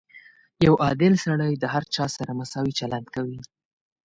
[0.65, 3.39] •یو عادل سړی د هر چا سره مساوي چلند کوي.